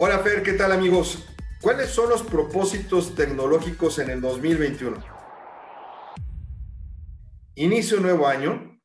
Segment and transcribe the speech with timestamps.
[0.00, 1.26] Hola Fer, ¿qué tal amigos?
[1.60, 4.96] ¿Cuáles son los propósitos tecnológicos en el 2021?
[7.56, 8.80] Inicio un nuevo año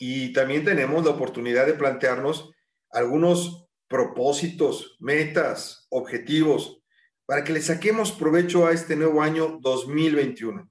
[0.00, 2.50] y también tenemos la oportunidad de plantearnos
[2.90, 6.82] algunos propósitos, metas, objetivos,
[7.26, 10.68] para que le saquemos provecho a este nuevo año 2021.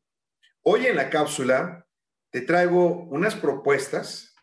[0.64, 1.88] Hoy en la cápsula
[2.32, 4.36] te traigo unas propuestas,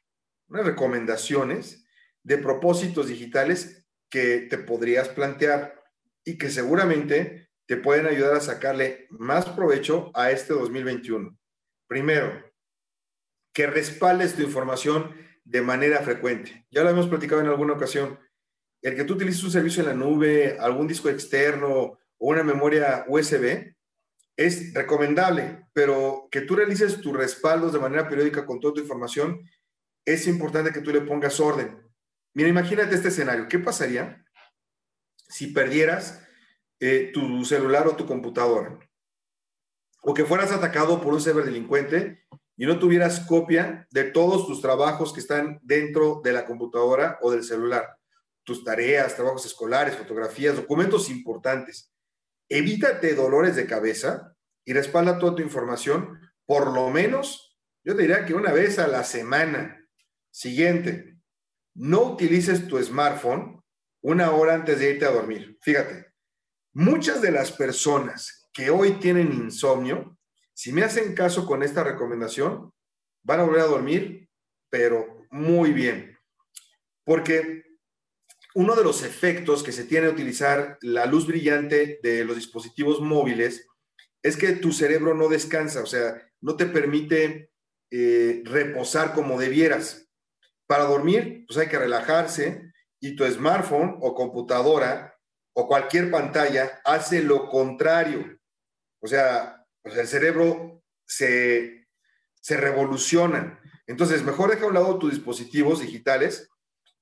[0.48, 1.86] unas recomendaciones
[2.22, 5.82] de propósitos digitales que te podrías plantear
[6.24, 11.36] y que seguramente te pueden ayudar a sacarle más provecho a este 2021.
[11.88, 12.44] Primero,
[13.52, 15.14] que respaldes tu información
[15.44, 16.66] de manera frecuente.
[16.70, 18.18] Ya lo hemos platicado en alguna ocasión.
[18.82, 23.04] El que tú utilices un servicio en la nube, algún disco externo o una memoria
[23.08, 23.74] USB
[24.36, 29.40] es recomendable, pero que tú realices tus respaldos de manera periódica con toda tu información,
[30.04, 31.85] es importante que tú le pongas orden.
[32.36, 33.48] Mira, imagínate este escenario.
[33.48, 34.22] ¿Qué pasaría
[35.26, 36.22] si perdieras
[36.78, 38.78] eh, tu celular o tu computadora?
[40.02, 42.26] O que fueras atacado por un ciberdelincuente
[42.58, 47.30] y no tuvieras copia de todos tus trabajos que están dentro de la computadora o
[47.30, 47.96] del celular.
[48.44, 51.90] Tus tareas, trabajos escolares, fotografías, documentos importantes.
[52.50, 58.26] Evítate dolores de cabeza y respalda toda tu información, por lo menos, yo te diría
[58.26, 59.88] que una vez a la semana.
[60.30, 61.15] Siguiente,
[61.76, 63.62] no utilices tu smartphone
[64.02, 65.58] una hora antes de irte a dormir.
[65.60, 66.06] Fíjate,
[66.72, 70.18] muchas de las personas que hoy tienen insomnio,
[70.54, 72.72] si me hacen caso con esta recomendación,
[73.22, 74.28] van a volver a dormir,
[74.70, 76.16] pero muy bien.
[77.04, 77.64] Porque
[78.54, 83.00] uno de los efectos que se tiene a utilizar la luz brillante de los dispositivos
[83.00, 83.66] móviles
[84.22, 87.50] es que tu cerebro no descansa, o sea, no te permite
[87.90, 90.05] eh, reposar como debieras.
[90.66, 95.14] Para dormir, pues hay que relajarse y tu smartphone o computadora
[95.54, 98.38] o cualquier pantalla hace lo contrario.
[99.00, 101.86] O sea, el cerebro se,
[102.40, 103.60] se revoluciona.
[103.86, 106.48] Entonces, mejor deja a un lado tus dispositivos digitales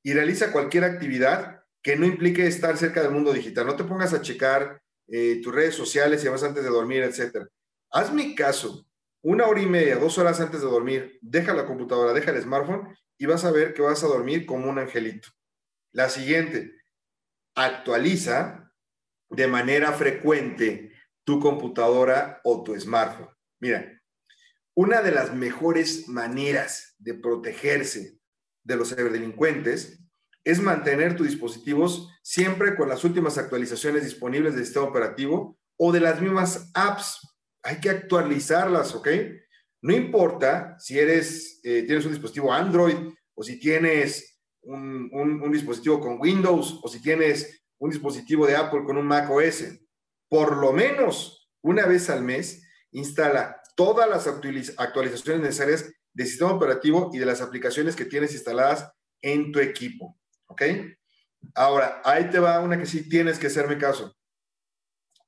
[0.03, 3.67] y realiza cualquier actividad que no implique estar cerca del mundo digital.
[3.67, 7.47] No te pongas a checar eh, tus redes sociales y además antes de dormir, etc.
[7.91, 8.87] Hazme caso.
[9.23, 12.95] Una hora y media, dos horas antes de dormir, deja la computadora, deja el smartphone
[13.19, 15.29] y vas a ver que vas a dormir como un angelito.
[15.93, 16.73] La siguiente,
[17.55, 18.73] actualiza
[19.31, 20.93] de manera frecuente
[21.25, 23.31] tu computadora o tu smartphone.
[23.61, 24.03] Mira,
[24.75, 28.19] una de las mejores maneras de protegerse
[28.65, 30.01] de los ciberdelincuentes
[30.43, 36.01] es mantener tus dispositivos siempre con las últimas actualizaciones disponibles del sistema operativo o de
[36.01, 37.21] las mismas apps.
[37.63, 39.09] Hay que actualizarlas, ¿ok?
[39.85, 42.97] No importa si eres, eh, tienes un dispositivo Android
[43.35, 48.97] o si tienes un, dispositivo con Windows o si tienes un dispositivo de Apple con
[48.97, 49.79] un Mac OS.
[50.31, 57.11] Por lo menos una vez al mes instala todas las actualizaciones necesarias del sistema operativo
[57.13, 58.91] y de las aplicaciones que tienes instaladas
[59.21, 60.19] en tu equipo.
[60.47, 60.63] ¿Ok?
[61.55, 64.17] Ahora, ahí te va una que sí tienes que hacerme caso.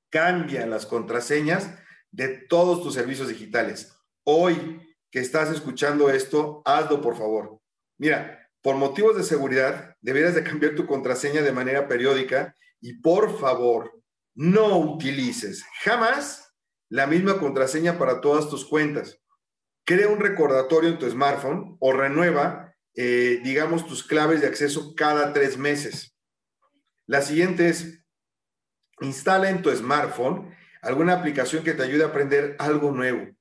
[0.08, 1.78] Cambia las contraseñas
[2.10, 3.92] de todos tus servicios digitales
[4.26, 7.60] hoy que estás escuchando esto, hazlo por favor.
[7.96, 13.38] Mira, por motivos de seguridad, deberías de cambiar tu contraseña de manera periódica y por
[13.38, 13.92] favor,
[14.34, 16.52] no utilices jamás
[16.88, 19.18] la misma contraseña para todas tus cuentas.
[19.84, 25.32] Crea un recordatorio en tu smartphone o renueva, eh, digamos, tus claves de acceso cada
[25.32, 26.16] tres meses.
[27.06, 28.04] La siguiente es,
[29.00, 33.35] instala en tu smartphone alguna aplicación que te ayude a aprender algo nuevo.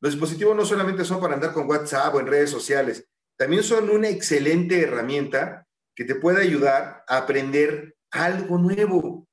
[0.00, 3.90] Los dispositivos no solamente son para andar con WhatsApp o en redes sociales, también son
[3.90, 9.28] una excelente herramienta que te puede ayudar a aprender algo nuevo.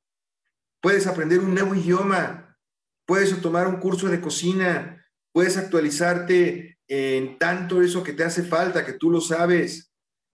[0.82, 2.58] Puedes aprender un nuevo idioma,
[3.06, 8.86] puedes tomar un curso de cocina, puedes actualizarte en tanto eso que te hace falta,
[8.86, 9.92] que tú lo sabes.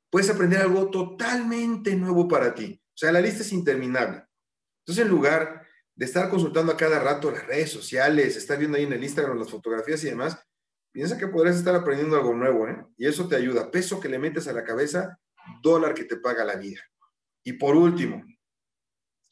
[0.10, 2.82] Puedes aprender algo totalmente nuevo para ti.
[2.88, 4.26] O sea, la lista es interminable.
[4.82, 5.66] Entonces, en lugar
[5.96, 9.38] de estar consultando a cada rato las redes sociales, estar viendo ahí en el Instagram
[9.38, 10.38] las fotografías y demás,
[10.92, 12.86] piensa que podrías estar aprendiendo algo nuevo, ¿eh?
[12.98, 13.72] Y eso te ayuda.
[13.72, 15.20] Peso que le metes a la cabeza,
[15.62, 16.82] dólar que te paga la vida.
[17.44, 18.24] Y por último,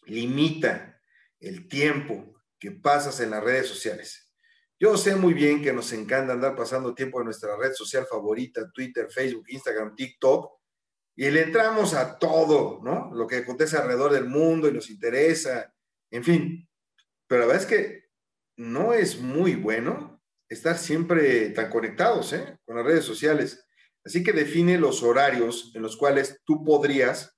[0.06, 1.00] limita
[1.40, 4.34] el tiempo que pasas en las redes sociales.
[4.80, 8.70] Yo sé muy bien que nos encanta andar pasando tiempo en nuestra red social favorita,
[8.72, 10.60] Twitter, Facebook, Instagram, TikTok,
[11.16, 13.12] y le entramos a todo, ¿no?
[13.14, 15.74] Lo que acontece alrededor del mundo y nos interesa,
[16.12, 16.70] en fin,
[17.28, 18.10] pero la verdad es que
[18.58, 22.58] no es muy bueno estar siempre tan conectados ¿eh?
[22.66, 23.66] con las redes sociales.
[24.04, 27.38] Así que define los horarios en los cuales tú podrías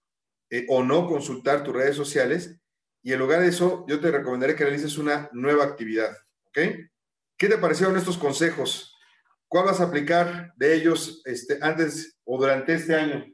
[0.49, 2.59] eh, o no consultar tus redes sociales.
[3.03, 6.15] Y en lugar de eso, yo te recomendaré que realices una nueva actividad.
[6.53, 6.89] ¿Qué
[7.37, 8.95] te parecieron estos consejos?
[9.47, 13.25] ¿Cuál vas a aplicar de ellos este, antes o durante este año?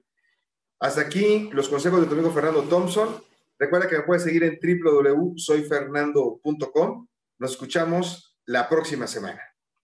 [0.80, 3.24] Hasta aquí los consejos de tu amigo Fernando Thompson.
[3.59, 7.07] Recuerda que me puedes seguir en www.soyfernando.com.
[7.39, 9.42] Nos escuchamos la próxima semana.